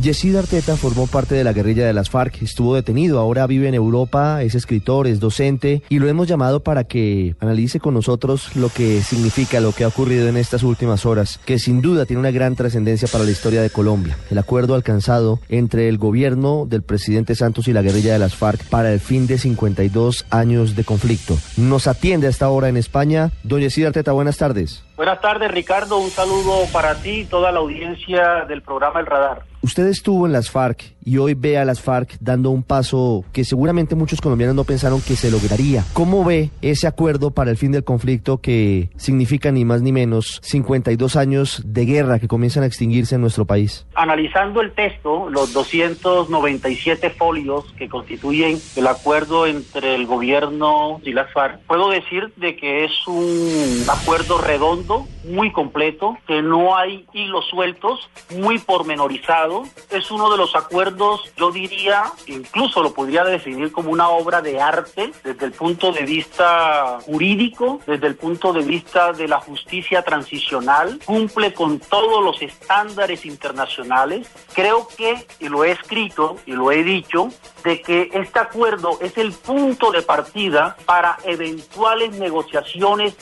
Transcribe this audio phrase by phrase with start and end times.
[0.00, 3.74] Yesid Arteta formó parte de la guerrilla de las FARC, estuvo detenido, ahora vive en
[3.74, 8.70] Europa, es escritor, es docente y lo hemos llamado para que analice con nosotros lo
[8.70, 12.30] que significa lo que ha ocurrido en estas últimas horas, que sin duda tiene una
[12.30, 14.16] gran trascendencia para la historia de Colombia.
[14.30, 18.64] El acuerdo alcanzado entre el gobierno del presidente Santos y la guerrilla de las FARC
[18.70, 21.36] para el fin de 52 años de conflicto.
[21.58, 23.32] Nos atiende a esta hora en España.
[23.42, 24.82] Don Yesid Arteta, buenas tardes.
[25.00, 25.96] Buenas tardes, Ricardo.
[25.96, 29.44] Un saludo para ti y toda la audiencia del programa El Radar.
[29.62, 33.44] Usted estuvo en las FARC y hoy ve a las FARC dando un paso que
[33.44, 35.84] seguramente muchos colombianos no pensaron que se lograría.
[35.92, 40.40] ¿Cómo ve ese acuerdo para el fin del conflicto que significa ni más ni menos
[40.42, 43.86] 52 años de guerra que comienzan a extinguirse en nuestro país?
[43.94, 51.30] Analizando el texto, los 297 folios que constituyen el acuerdo entre el gobierno y las
[51.32, 54.89] FARC, puedo decir de que es un acuerdo redondo,
[55.24, 59.64] muy completo, que no hay hilos sueltos, muy pormenorizado.
[59.90, 64.60] Es uno de los acuerdos, yo diría, incluso lo podría definir como una obra de
[64.60, 70.02] arte desde el punto de vista jurídico, desde el punto de vista de la justicia
[70.02, 74.28] transicional, cumple con todos los estándares internacionales.
[74.54, 77.28] Creo que, y lo he escrito y lo he dicho,
[77.64, 83.16] de que este acuerdo es el punto de partida para eventuales negociaciones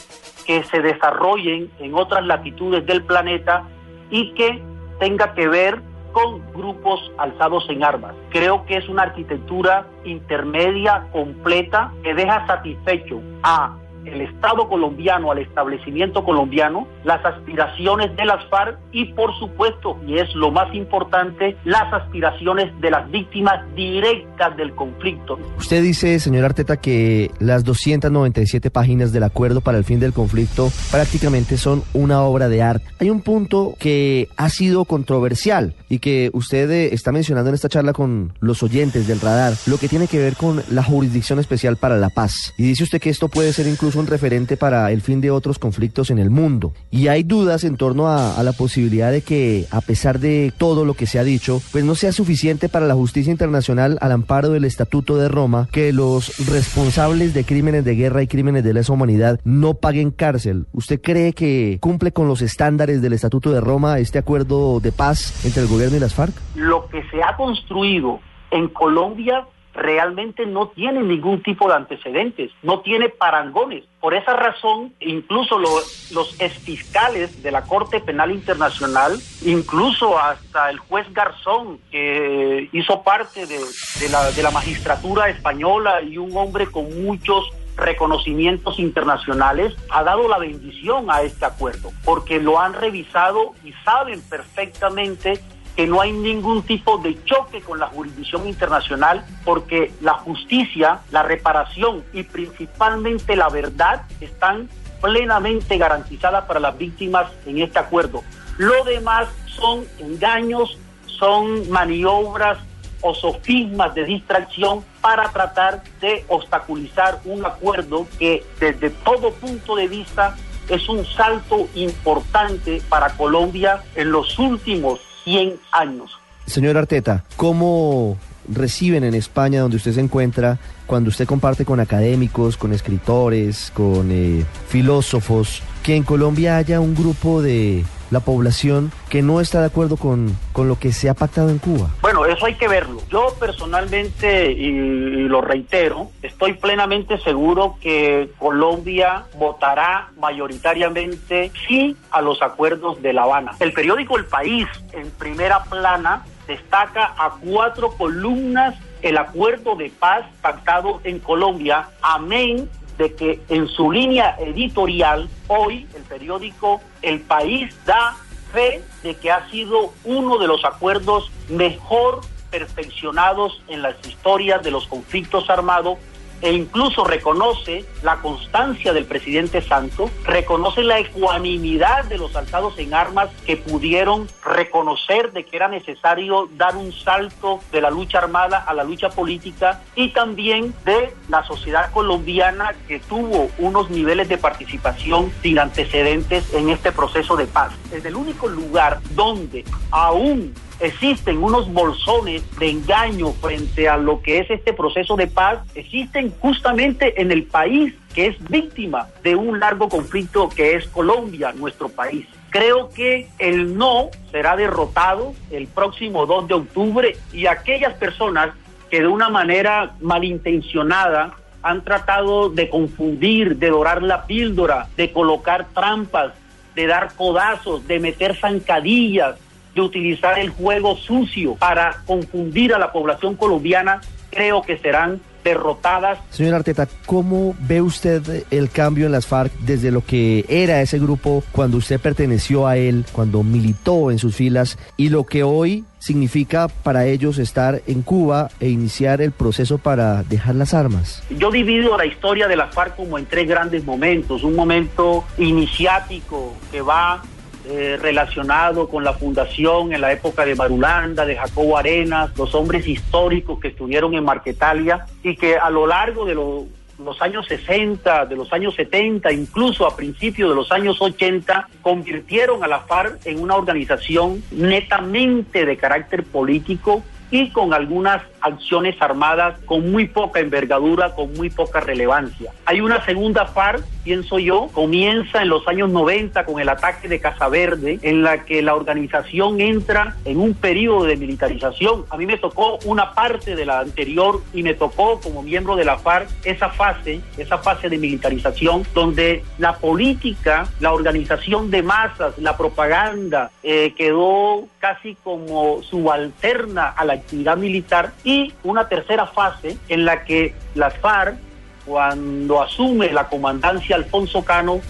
[0.49, 3.65] que se desarrollen en otras latitudes del planeta
[4.09, 4.63] y que
[4.99, 5.83] tenga que ver
[6.13, 8.15] con grupos alzados en armas.
[8.31, 13.77] Creo que es una arquitectura intermedia, completa, que deja satisfecho a
[14.13, 20.19] el Estado colombiano, al establecimiento colombiano, las aspiraciones de las FARC y por supuesto, y
[20.19, 25.39] es lo más importante, las aspiraciones de las víctimas directas del conflicto.
[25.59, 30.71] Usted dice, señor Arteta, que las 297 páginas del acuerdo para el fin del conflicto
[30.91, 32.87] prácticamente son una obra de arte.
[33.01, 37.69] Hay un punto que ha sido controversial y que usted eh, está mencionando en esta
[37.69, 41.77] charla con los oyentes del radar, lo que tiene que ver con la jurisdicción especial
[41.77, 42.55] para la paz.
[42.57, 45.59] Y dice usted que esto puede ser incluso un referente para el fin de otros
[45.59, 46.73] conflictos en el mundo.
[46.91, 50.95] Y hay dudas en torno a, la posibilidad de que, a pesar de todo lo
[50.95, 54.65] que se ha dicho, pues no sea suficiente para la justicia internacional al amparo del
[54.65, 59.41] Estatuto de Roma que los responsables de crímenes de guerra y crímenes de lesa humanidad
[59.45, 60.67] no paguen cárcel.
[60.73, 65.45] ¿Usted cree que cumple con los estándares del Estatuto de Roma este acuerdo de paz
[65.45, 66.35] entre el gobierno y las FARC?
[66.55, 68.21] Lo que se ha construido
[68.51, 69.47] en Colombia
[69.79, 73.85] realmente no tiene ningún tipo de antecedentes, no tiene parangones.
[74.01, 75.71] Por esa razón, incluso lo,
[76.13, 83.47] los exfiscales de la Corte Penal Internacional, incluso hasta el juez Garzón, que hizo parte
[83.47, 90.03] de, de, la, de la magistratura española y un hombre con muchos reconocimientos internacionales, ha
[90.03, 95.41] dado la bendición a este acuerdo, porque lo han revisado y saben perfectamente
[95.79, 101.23] que no hay ningún tipo de choque con la jurisdicción internacional porque la justicia, la
[101.23, 104.69] reparación y principalmente la verdad están
[105.01, 108.25] plenamente garantizadas para las víctimas en este acuerdo.
[108.57, 112.59] Lo demás son engaños, son maniobras
[113.01, 119.87] o sofismas de distracción para tratar de obstaculizar un acuerdo que desde todo punto de
[119.87, 120.35] vista
[120.69, 126.11] es un salto importante para Colombia en los últimos 100 años.
[126.47, 128.17] Señor Arteta, ¿cómo
[128.49, 134.11] reciben en España, donde usted se encuentra, cuando usted comparte con académicos, con escritores, con
[134.11, 139.67] eh, filósofos, que en Colombia haya un grupo de la población que no está de
[139.67, 141.91] acuerdo con, con lo que se ha pactado en Cuba?
[142.01, 143.01] Bueno, eso hay que verlo.
[143.11, 152.41] Yo personalmente, y, lo reitero, estoy plenamente seguro que Colombia votará mayoritariamente sí a los
[152.43, 153.55] acuerdos de La Habana.
[153.61, 160.25] El periódico El País, en primera plana, destaca a cuatro columnas el acuerdo de paz
[160.41, 162.69] pactado en Colombia, amén
[162.99, 168.17] de que en su línea editorial, hoy el periódico El País da
[168.53, 174.71] fe de que ha sido uno de los acuerdos mejor perfeccionados en las historias de
[174.71, 175.99] los conflictos armados
[176.43, 182.95] e incluso reconoce la constancia del presidente Santos, reconoce la ecuanimidad de los alzados en
[182.95, 188.59] armas que pudieron reconocer de que era necesario dar un salto de la lucha armada
[188.59, 194.39] a la lucha política y también de la sociedad colombiana que tuvo unos niveles de
[194.39, 197.73] participación sin antecedentes en este proceso de paz.
[197.93, 204.39] Es el único lugar donde aún existen unos bolsones de engaño frente a lo que
[204.39, 209.61] es este proceso de paz, existen justamente en el país que es víctima de un
[209.61, 212.27] largo conflicto que es Colombia, nuestro país.
[212.51, 218.51] Creo que el no será derrotado el próximo 2 de octubre y aquellas personas
[218.91, 225.67] que de una manera malintencionada han tratado de confundir, de dorar la píldora, de colocar
[225.75, 226.33] trampas,
[226.75, 229.37] de dar codazos, de meter zancadillas,
[229.75, 234.01] de utilizar el juego sucio para confundir a la población colombiana,
[234.31, 236.19] creo que serán derrotadas.
[236.31, 240.99] Señor Arteta, ¿cómo ve usted el cambio en las FARC desde lo que era ese
[240.99, 245.85] grupo cuando usted perteneció a él, cuando militó en sus filas y lo que hoy
[245.99, 251.23] significa para ellos estar en Cuba e iniciar el proceso para dejar las armas?
[251.31, 254.45] Yo divido la historia de las FARC como en tres grandes momentos.
[254.45, 257.23] Un momento iniciático que va
[257.67, 262.87] eh, relacionado con la fundación en la época de Marulanda, de Jacobo Arenas, los hombres
[262.87, 268.37] históricos que estuvieron en Marquetalia y que a lo largo de los años 60, de
[268.37, 273.41] los años 70, incluso a principios de los años 80, convirtieron a la FARC en
[273.41, 281.15] una organización netamente de carácter político y con algunas acciones armadas con muy poca envergadura,
[281.15, 282.53] con muy poca relevancia.
[282.65, 287.21] Hay una segunda FARC, pienso yo, comienza en los años 90 con el ataque de
[287.21, 292.05] Casa Verde, en la que la organización entra en un periodo de militarización.
[292.11, 295.85] A mí me tocó una parte de la anterior y me tocó como miembro de
[295.85, 302.39] la FARC esa fase, esa fase de militarización, donde la política, la organización de masas,
[302.39, 309.77] la propaganda eh, quedó casi como subalterna a la actividad militar y una tercera fase
[309.89, 311.37] en la que las FARC,
[311.85, 314.81] cuando asume la comandancia Alfonso Cano,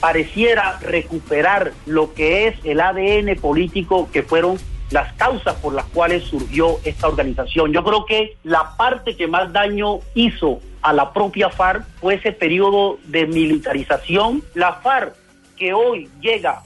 [0.00, 4.58] pareciera recuperar lo que es el ADN político que fueron
[4.90, 7.72] las causas por las cuales surgió esta organización.
[7.72, 12.32] Yo creo que la parte que más daño hizo a la propia FARC fue ese
[12.32, 14.42] periodo de militarización.
[14.54, 15.14] La FARC
[15.56, 16.62] que hoy llega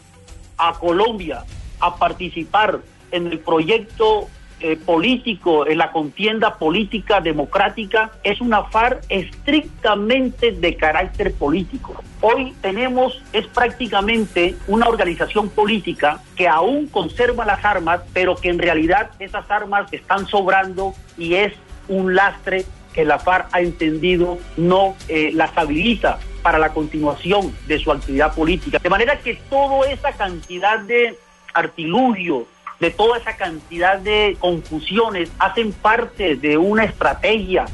[0.59, 1.45] a Colombia
[1.81, 2.81] a participar
[3.11, 4.29] en el proyecto
[4.61, 12.03] eh, político, en la contienda política democrática, es una FARC estrictamente de carácter político.
[12.23, 18.59] Hoy tenemos, es prácticamente una organización política que aún conserva las armas, pero que en
[18.59, 21.53] realidad esas armas están sobrando y es
[21.89, 22.65] un lastre
[22.95, 28.35] que la FARC ha entendido no eh, las habilita para la continuación de su actividad
[28.35, 28.79] política.
[28.79, 31.19] De manera que toda esa cantidad de
[31.53, 32.47] artilugio,
[32.81, 37.67] de toda esa cantidad de confusiones hacen parte de una estrategia,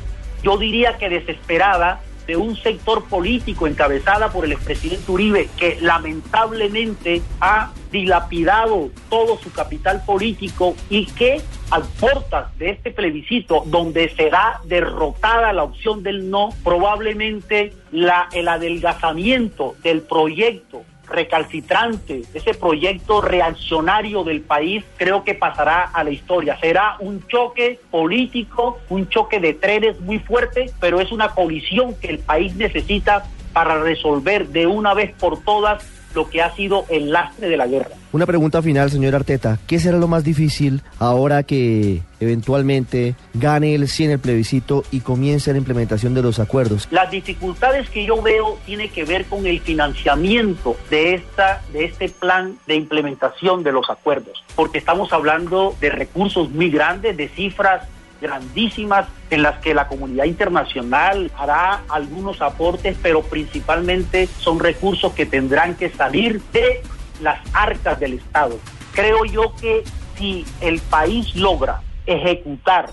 [0.43, 7.21] yo diría que desesperada, de un sector político encabezada por el expresidente Uribe, que lamentablemente
[7.41, 11.41] ha dilapidado todo su capital político y que
[11.71, 18.47] al portas de este plebiscito, donde será derrotada la opción del no, probablemente la, el
[18.47, 26.59] adelgazamiento del proyecto recalcitrante, ese proyecto reaccionario del país, creo que pasará a la historia.
[26.61, 32.09] Será un choque político, un choque de trenes muy fuerte, pero es una colisión que
[32.09, 37.11] el país necesita para resolver de una vez por todas lo que ha sido el
[37.11, 37.91] lastre de la guerra.
[38.13, 39.59] Una pregunta final, señor Arteta.
[39.67, 45.01] ¿Qué será lo más difícil ahora que eventualmente gane el sí en el plebiscito y
[45.01, 46.89] comience la implementación de los acuerdos?
[46.91, 52.09] Las dificultades que yo veo tienen que ver con el financiamiento de, esta, de este
[52.11, 57.89] plan de implementación de los acuerdos, porque estamos hablando de recursos muy grandes, de cifras
[58.23, 65.27] grandísimas en las que la comunidad internacional hará algunos aportes, pero principalmente son recursos que
[65.27, 66.81] tendrán que salir de
[67.21, 68.59] las arcas del Estado.
[68.95, 69.85] Creo yo que
[70.17, 72.91] si el país logra ejecutar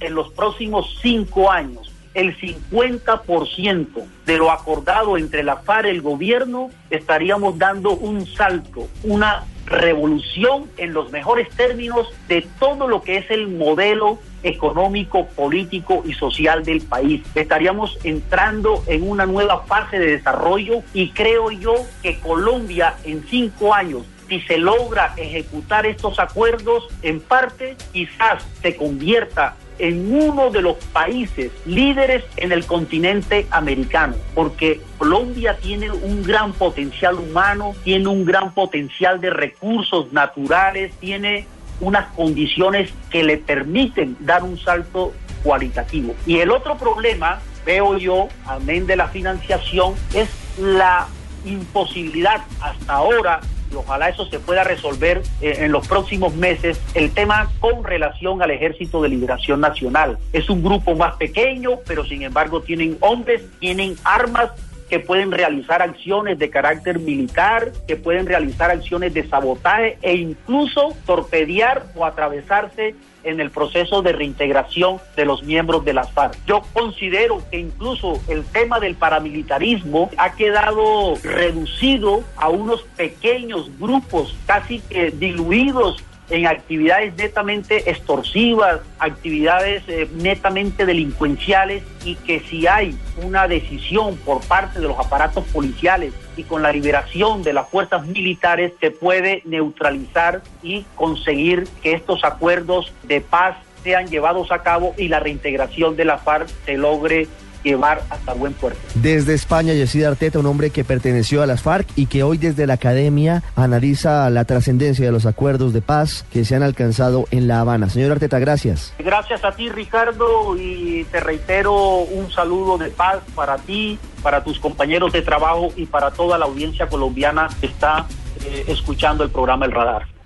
[0.00, 3.86] en los próximos cinco años el 50%
[4.26, 10.68] de lo acordado entre la FARC y el gobierno, estaríamos dando un salto, una revolución
[10.76, 16.64] en los mejores términos de todo lo que es el modelo económico, político y social
[16.64, 17.22] del país.
[17.34, 23.72] Estaríamos entrando en una nueva fase de desarrollo y creo yo que Colombia en cinco
[23.72, 30.62] años si se logra ejecutar estos acuerdos, en parte quizás se convierta en uno de
[30.62, 38.08] los países líderes en el continente americano, porque Colombia tiene un gran potencial humano, tiene
[38.08, 41.46] un gran potencial de recursos naturales, tiene
[41.80, 46.14] unas condiciones que le permiten dar un salto cualitativo.
[46.26, 51.08] Y el otro problema, veo yo, amén de la financiación, es la
[51.44, 57.12] imposibilidad hasta ahora y ojalá eso se pueda resolver eh, en los próximos meses, el
[57.12, 60.18] tema con relación al Ejército de Liberación Nacional.
[60.32, 64.50] Es un grupo más pequeño, pero sin embargo tienen hombres, tienen armas
[64.90, 70.96] que pueden realizar acciones de carácter militar, que pueden realizar acciones de sabotaje e incluso
[71.06, 76.36] torpedear o atravesarse en el proceso de reintegración de los miembros de las FARC.
[76.46, 84.34] Yo considero que incluso el tema del paramilitarismo ha quedado reducido a unos pequeños grupos
[84.46, 92.96] casi que diluidos en actividades netamente extorsivas, actividades eh, netamente delincuenciales y que si hay
[93.22, 98.06] una decisión por parte de los aparatos policiales y con la liberación de las fuerzas
[98.06, 104.94] militares se puede neutralizar y conseguir que estos acuerdos de paz sean llevados a cabo
[104.96, 107.28] y la reintegración de la FARC se logre
[107.62, 108.80] llevar hasta buen puerto.
[108.94, 112.66] Desde España, Yesid Arteta, un hombre que perteneció a las FARC y que hoy desde
[112.66, 117.48] la academia analiza la trascendencia de los acuerdos de paz que se han alcanzado en
[117.48, 117.88] La Habana.
[117.90, 118.94] Señor Arteta, gracias.
[118.98, 124.58] Gracias a ti, Ricardo, y te reitero un saludo de paz para ti, para tus
[124.58, 128.06] compañeros de trabajo y para toda la audiencia colombiana que está
[128.44, 130.19] eh, escuchando el programa El Radar.